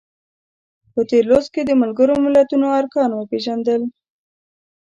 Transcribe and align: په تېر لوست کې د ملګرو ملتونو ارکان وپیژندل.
په 0.93 1.01
تېر 1.09 1.23
لوست 1.29 1.49
کې 1.55 1.61
د 1.65 1.71
ملګرو 1.81 2.15
ملتونو 2.25 2.67
ارکان 2.79 3.09
وپیژندل. 3.13 3.81